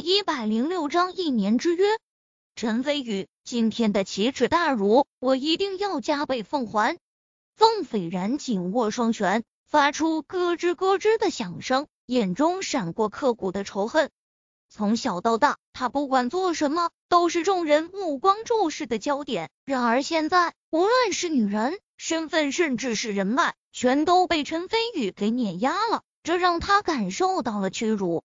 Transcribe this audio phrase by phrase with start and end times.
[0.00, 1.86] 一百零六章一年之约。
[2.56, 6.98] 陈飞宇，今天的奇耻大辱，我一定要加倍奉还。
[7.54, 14.10] 凤斐然紧握双拳，发出咯吱咯吱的响声，眼中闪过刻骨的仇恨。
[14.70, 19.50] 从小到大，他不管做什么，都是众人目光注视的焦点。
[19.66, 28.24] 然而现在，无论是女人、身份，甚至是人脉，全都被陈飞宇给碾压了，这让他感受到了屈辱。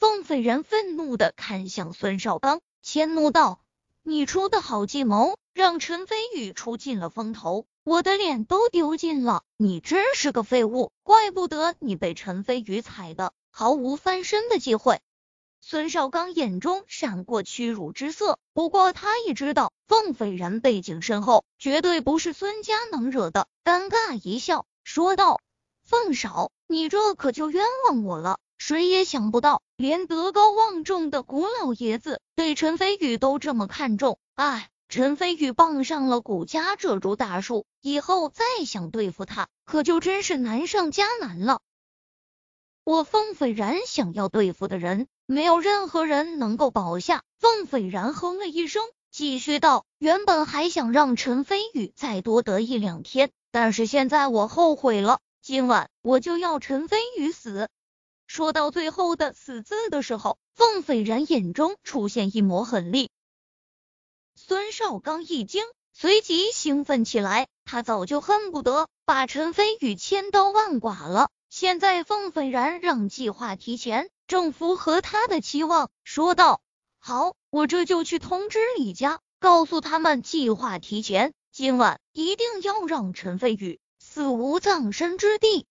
[0.00, 3.60] 凤斐然愤怒的看向孙少刚，迁怒道
[4.02, 9.42] ：“你出的好计谋，让陈飞宇出尽了风头，我的脸都丢尽了。
[9.58, 15.02] 你真是个废物，怪不得你被陈飞宇踩的毫无翻身的机会。”
[15.60, 23.48] 孙少刚眼中闪过屈辱之色，不过他也知道凤斐然背景深厚，绝对不是孙家能惹的。
[23.64, 25.42] 尴尬一笑，说道
[25.84, 34.18] ：“凤少，你这可就冤枉我了。”谁也想不到，连德高望重的古老爷子对陈飞宇都这么看重。
[34.34, 41.62] 哎，陈飞宇傍上了古家这株大树，以后再想对付他，可就真是难上加难了。
[42.84, 47.22] 我凤斐然想要对付的人，没有任何人能够保下。
[47.38, 55.20] 凤斐然哼了一声，继续道：“原本还想让陈飞宇再多得一两天，但是现在我后悔了。
[55.40, 57.70] 今晚我就要陈飞宇死。”
[58.32, 63.10] 说到最后的“死”字的时候，凤斐然眼中出现一抹狠厉。
[64.36, 67.48] 孙少刚一惊，随即兴奋起来。
[67.64, 71.28] 他早就恨不得把陈飞宇千刀万剐了。
[71.48, 75.90] 现在凤斐然让计划提前，正符合他的期望。
[76.04, 76.60] 说道
[77.02, 85.66] ：“好，我这就去通知李家，告诉他们计划提前，今晚一定要让陈飞宇死无葬身之地。”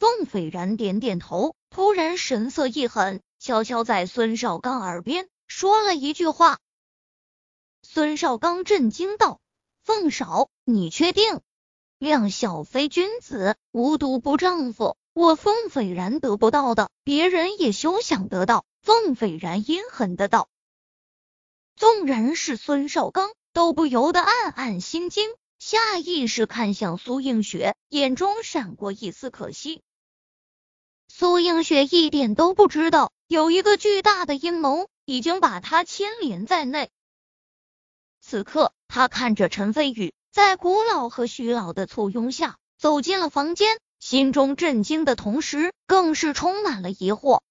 [0.00, 1.54] 凤斐然点点头。
[1.68, 6.58] 突然神色一狠，悄悄在孙少刚耳边说了一句话。
[7.82, 9.40] 孙少刚震惊道
[9.84, 11.42] ：“凤少，你确定？
[11.98, 14.96] 量小非君子，无毒不丈夫。
[15.12, 20.48] 我凤斐然得不到的，别人也休想得到。”凤斐然阴狠的道。
[21.76, 29.82] 纵然是孙少刚，都不由得暗暗心惊，下意识看向苏映雪，眼中闪过一丝可惜。
[31.20, 36.88] 苏映雪一点都不知道，有一个巨大的阴谋已经把他牵连在内。
[38.22, 47.42] 此刻，他看着陈飞宇在古老和徐老的簇拥下走进了房间，心中震惊的同时，更是充满了疑惑。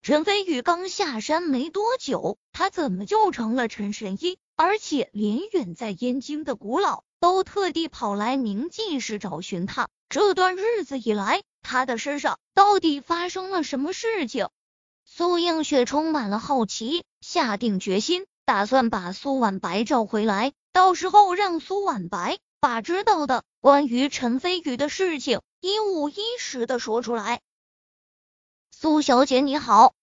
[0.00, 4.38] 陈飞宇刚下山没多久，他怎么就成了陈神医？
[4.54, 9.88] 而且连远在燕京的古老都特地跑来明记市找寻他。
[10.08, 14.48] 这段日子以来，他的身上到底发生了什么事情？
[15.04, 27.40] 苏映雪充满了好奇，下定决心，打算把苏婉白找回来，到时候让苏婉白把知道的关于陈飞宇的事情一五一十的说出来。
[28.70, 29.94] 苏小姐你好！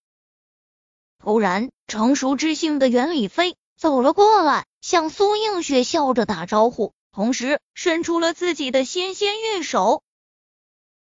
[1.19, 10.03] 突然，成熟知性的袁李飞走了过来，向苏映雪笑着打招呼，同时伸出了自己的纤纤玉手。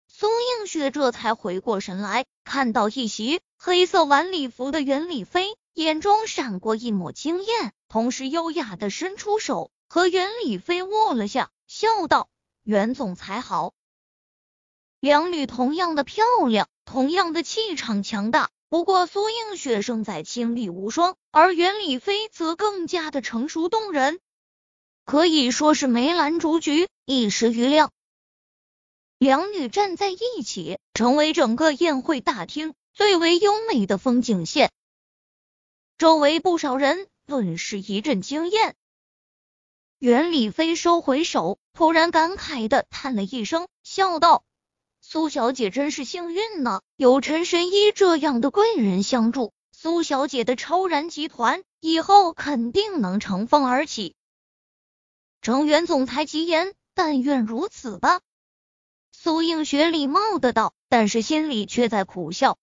[0.09, 12.28] 苏映雪这才回过神来，看到一袭黑色晚礼服的袁李飞，眼中闪过一抹惊艳，同时优雅的伸出手和袁李飞握了下，笑道
[12.65, 13.72] ：“袁总裁好。”
[14.99, 24.19] 两女同样的漂亮，同样的气场强大，不过苏映雪胜在清丽无双，而袁李飞则更加的成熟动人，
[25.04, 27.91] 可以说是梅兰竹菊，一时瑜亮。
[29.19, 34.70] 两女站在一起，成为整个宴会大厅最为优美的风景线。
[35.98, 38.75] 周围不少人顿时一阵惊艳。
[39.98, 44.42] 袁李飞收回手，突然感慨的叹了一声，笑道
[45.00, 54.15] ：“苏小姐真是幸运呢，有陈神医这样的贵人相助，苏小姐的超然集团以后肯定能乘风而起。”
[55.45, 58.23] 程袁总裁吉言，但愿如此吧。
[59.13, 62.57] 苏映雪礼貌的道，但是心里却在苦笑。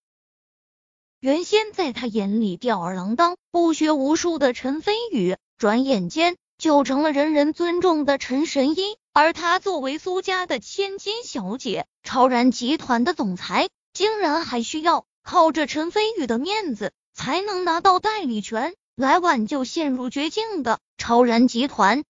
[1.20, 8.96] 原先在他眼里吊儿郎当、不学无术的陈飞宇，转眼间就成了人人尊重的陈神医。
[9.12, 22.02] 而他作为苏家的千金小姐、超然集团的总裁，竟然还需要靠着陈飞宇的面子才能拿到代理权，来挽救陷入绝境的超然集团。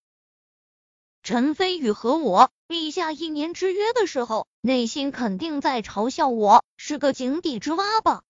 [1.24, 8.24] 陈飞宇和我立下一年之约的时候，内心肯定在嘲笑我是个井底之蛙吧？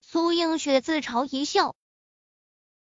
[0.00, 1.76] 苏映雪自嘲一笑。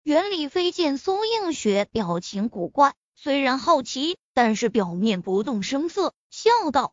[0.03, 6.93] 袁李飞见苏映雪表情古怪，虽然好奇，但是表面不动声色，笑道：“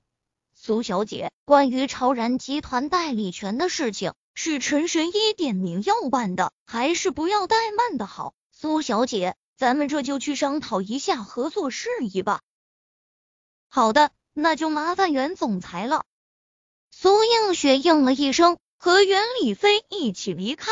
[0.53, 8.35] 苏小姐，关于超然集团代理权的事情，是陈神医点名要办的，还是不要怠慢的好？
[8.51, 12.41] 苏小姐，咱们这就去商讨一下合作事宜吧。”
[13.69, 16.05] 好的，那就麻烦袁总裁了。
[16.91, 18.57] 苏映雪应了一声。
[18.77, 20.69] 和袁李飞一起离开，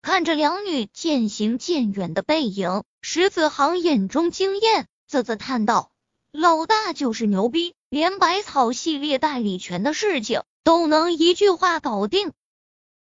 [0.00, 5.92] 看着两女渐行渐远的背影，石子航眼中惊艳，啧啧叹道
[6.32, 12.32] ：“老大就是牛逼，连百草系列代理权的事情都能一句话搞定。”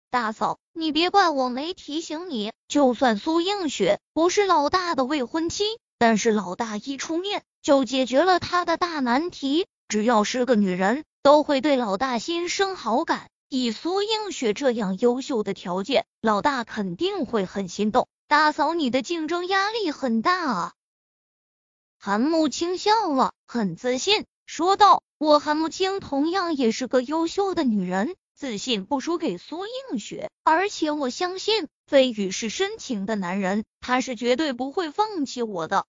[0.09, 5.65] 大嫂，你别怪我没提醒你，就算苏映雪不是老大的未婚妻，
[5.99, 9.67] 但是老大一出面就解决了他的大难题。
[9.89, 13.29] 只要是个女人，都会对老大心生好感。
[13.49, 18.07] 以苏映雪这样优秀的条件，老大肯定会很心动。
[18.29, 20.73] 大嫂，你的竞争压力很大啊。
[21.99, 30.31] 韩慕清笑了，很自信说道：“我韩慕清同样也是个优秀的女人，自信不输给苏映雪。
[30.45, 35.87] 而且我相信飞宇是深情的男人，他是绝对不会放弃我的。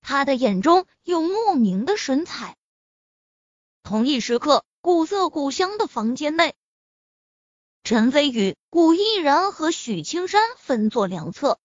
[0.00, 2.56] 他的眼中有莫名的神采。”
[3.82, 4.64] 同一时刻。
[4.82, 6.54] 古色古香的房间内，
[7.82, 11.58] 陈飞宇、古毅然和许青山分坐两侧。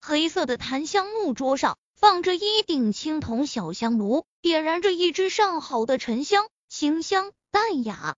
[0.00, 8.16] 黑色的檀香木桌上放着一顶青铜小香炉，点燃着一支上好的沉香，清香淡雅。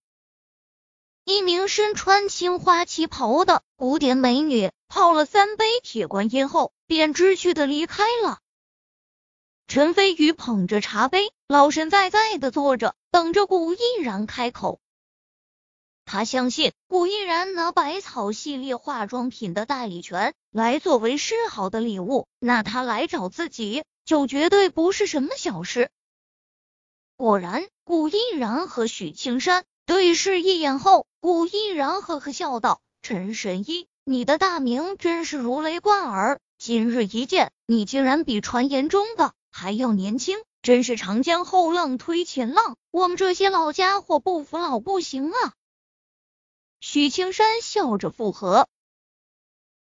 [1.24, 8.40] 一名身穿青花旗袍的古典美女泡了三杯铁观音后，便知趣的离开了。
[9.68, 14.80] 陈飞宇捧着茶杯，老神在在的坐着，等着古毅然开口。
[16.04, 25.88] 他相信古毅然拿百草系列化妆品的代理权来作为示好的礼物，那他来找自己就绝对不是什么小事。
[27.16, 45.52] 果然，古毅然和许青山对视一眼后，古毅然呵呵笑道：“陈神医，你的大名真是如雷贯耳，今日一见，你竟然比传言中的……”还要年轻，真是长江后浪推前浪，我们这些老家伙不服老不行啊！
[46.80, 48.66] 许青山笑着附和。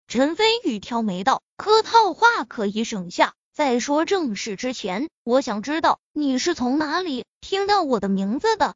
[0.06, 8.74] 陈飞宇挑眉道：“客套话可以省下，在说正事之前，我想知道你是从哪里听到我的名字的？”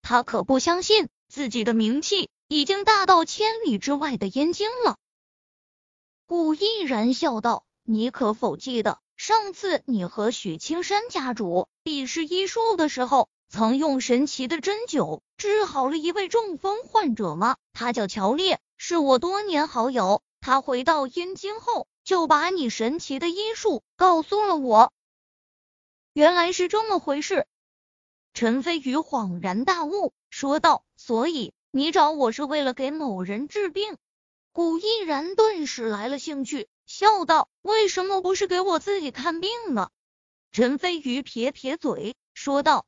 [0.00, 4.96] 他可不相信自己的名气已经大到千里之外的燕京了。
[6.26, 17.56] 顾毅然笑道：“你可否记得？”上次你和许青山家主比试医术的时候，曾用神奇的针灸治好了一位中风患者吗？
[17.72, 20.22] 他叫乔烈，是我多年好友。
[20.40, 24.92] 他回到燕京后，就把你神奇的医术告诉了我。
[26.12, 27.46] 原来是这么回事。
[28.34, 33.96] 陈飞宇恍然大悟，说道：“所以你找我是为了给某人治病？”
[34.52, 36.68] 古毅然顿时来了兴趣。
[36.84, 39.90] 笑道：“为什么不是给我自己看病呢？”
[40.50, 42.86] 陈飞宇撇撇嘴，说道：“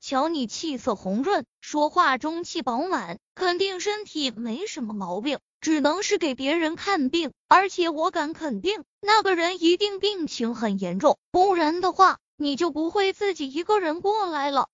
[0.00, 7.32] 瞧你气色红润，说话中气饱满，肯定身体没什么毛病，只能是给别人看病。
[7.48, 14.68] 而且我敢肯定，那个人一定病情很严重，不然的话，你就不会自己一个人过来了。”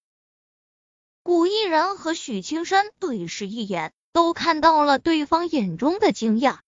[1.28, 6.60] 古毅然和许青山对视一眼，都看到了对方眼中的惊讶。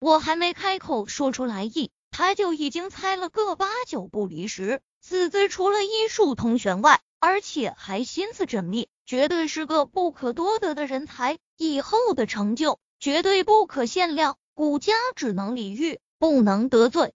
[0.00, 4.80] 我还没开口说出来意，他就已经猜了个八九不离十。
[5.00, 11.38] 此子除了医术通玄外，而且还心思缜密，绝对是个不可多得的人才。
[11.56, 14.36] 以后的成就绝对不可限量。
[14.52, 17.14] 古家只能礼遇，不能得罪。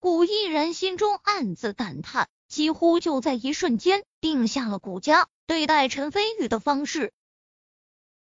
[0.00, 7.12] 古毅然心中暗自感叹，几乎就在一瞬间定下了古家对待陈飞宇的方式。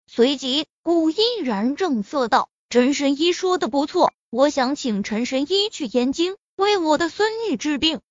[0.05, 2.51] 随即，古依然正色道。
[2.69, 8.01] 陈神医说的不错，我想请陈神医去燕京为我的孙女治病。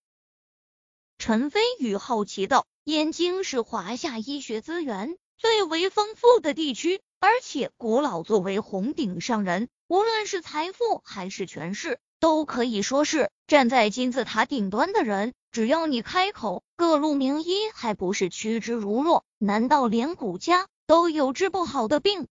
[1.19, 15.33] 陈飞宇好奇道：“燕京是华夏医学资源最为丰富的地区，而且古老作为红顶上人，无论是财富还是权势，都可以说是站在金字塔顶端的人。
[15.53, 19.25] 只要你开口，各路名医还不是趋之如若？
[19.39, 22.27] 难道连古家都有治不好的病？”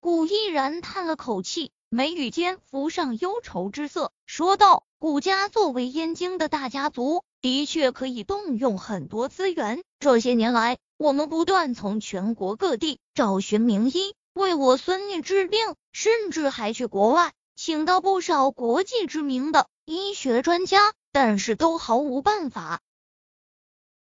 [0.00, 9.82] 古毅然叹了口气，眉宇间浮上忧愁之色，说道：“古家作为燕京的大家族，的确可以动用很多资源。
[10.00, 22.80] 这些年来，我们不断从全国各地找寻名医，为我孙女治病，甚至还去国外请到不少国际知名的医学专家，但是都毫无办法。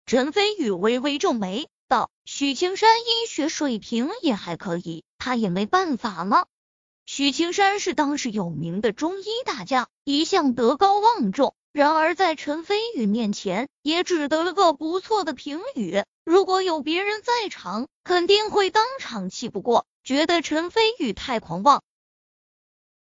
[0.06, 6.46] 陈飞宇微微皱眉道：“许青山医学水平也还可以，他也没办法吗？”
[7.06, 11.54] 许青山是当时有名的中医大家，一向德高望重。
[11.72, 16.04] 然而在陈飞宇面前，也只得了个不错的评语。
[16.24, 21.82] 如果有别人在场，肯定会当场气不过，觉得陈飞宇太狂妄。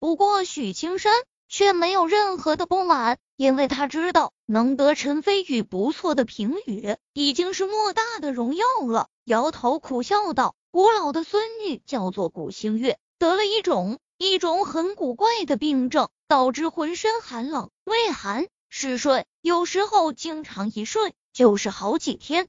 [0.04, 1.14] 不过许青山
[1.48, 9.08] 却没有任何的不满，因为他知道能得陈飞宇不错的评语，已经是莫大的荣耀了。
[9.24, 22.46] 摇头苦笑道：“古老的孙女叫做古星月。”得了一种一种很古怪的病症，导致浑身寒冷、畏寒、嗜睡，有时候经常一睡就是好几天。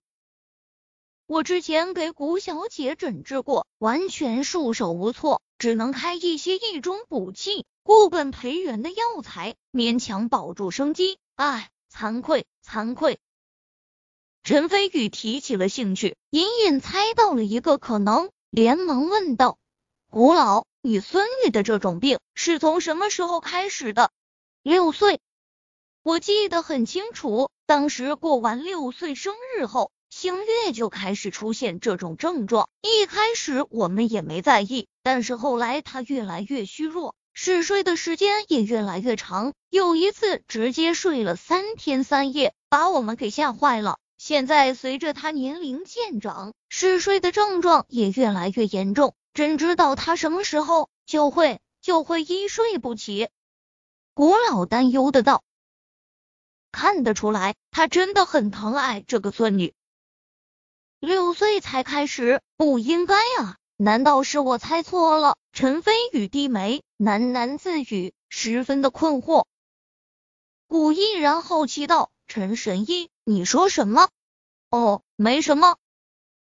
[1.28, 11.18] 我之前给古小姐诊治过，完全束手无措，只能开一些益中补气、固本培元的药材，勉强保住生机。
[11.34, 13.18] 唉，惭愧，惭愧。
[14.44, 19.58] 陈飞宇提起了兴趣，隐隐猜到了一个可能，连忙问道。
[20.12, 24.12] 古老，你孙女的这种病是从什么时候开始的？
[24.62, 25.20] 六岁，
[26.04, 27.50] 我记得很清楚。
[27.66, 32.70] 当时过完六岁生日后，星月就开始出现这种症状。
[32.82, 39.52] 一开始我们也没在意，但是后来她越来越虚弱，嗜睡的时间也越来越长。
[39.70, 44.00] 有一次直接睡了三天三夜，把我们给吓坏了。
[44.18, 49.16] 现在随着她年龄渐长，嗜睡的症状也越来越严重。
[49.34, 53.28] 真知道他什么时候就会就会一睡不起，
[54.14, 55.44] 古老担忧的道。
[56.72, 59.74] 看得出来，他真的很疼爱这个孙女。
[61.06, 63.58] 六岁才开始，不应该啊？
[63.78, 65.38] 难道是我猜错了？
[65.54, 69.46] 陈飞宇低眉喃喃自语，十分的困惑。
[70.68, 74.10] 古毅然好奇道：“陈神医，你说什么？”
[74.72, 75.78] 哦，没什么。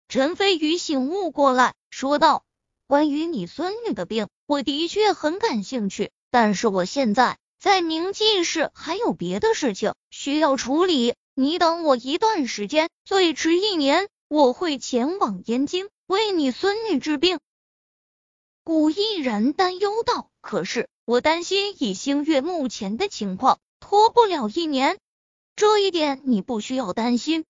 [0.09, 2.45] 陈飞宇醒悟过来，说道。
[2.87, 11.17] 关于你孙女的病，我的确很感兴趣，但是我现在在宁晋市还有别的事情需要处理。
[11.35, 17.39] 你等我一段时间，最迟一年，我会前往燕京为你孙女治病。
[18.65, 24.99] 古毅然担忧道：“可是我担心以星月目前的情况，拖不了一年。
[25.55, 27.45] 这一点你不需要担心。”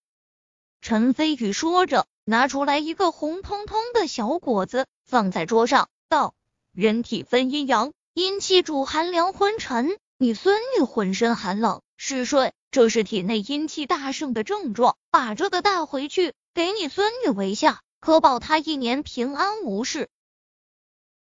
[0.82, 4.86] 陈飞宇说着，拿出来一个红彤彤的小果子。
[5.06, 6.34] 放在桌上，道
[6.72, 9.98] ：“人体分阴阳，阴气主寒凉昏沉。
[10.18, 14.98] 你孙女浑身寒冷嗜睡，这是体内阴气大盛的症状。
[15.10, 20.10] 把这个带回去，给你孙女为下，可保她一年平安无事。”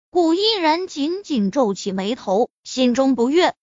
[0.09, 3.55] 古毅然紧紧皱起眉头，心中不悦。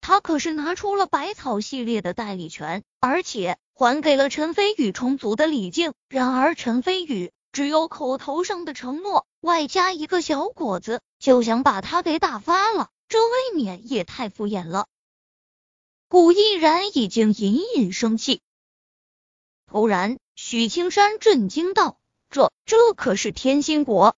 [0.00, 5.92] 他可是拿出了百草系列的代理权，而且还给了陈飞宇充足的礼敬。
[6.08, 7.32] 然而陈飞宇。
[7.50, 14.86] 只有口头上的承诺，外加一个小果子，就想把他给打发了，这未免也太敷衍了。
[16.10, 18.42] 古毅然已经隐隐生气。
[19.68, 22.00] 突然，许青山震惊道
[22.30, 24.16] ：“这这可是天心果？”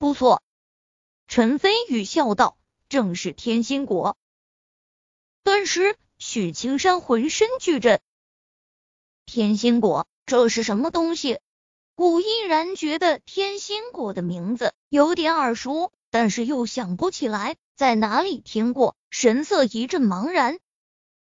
[0.00, 0.42] 不错，
[1.28, 2.56] 陈飞宇笑道
[2.88, 4.16] ：“正是天心果。”
[5.44, 8.00] 顿时，许青山浑身巨震。
[9.26, 11.38] 天心果，这是什么东西？
[11.94, 20.58] 古毅然觉得天心果的名字有点耳熟，但是又想不起来在哪里听过，神色一阵茫然。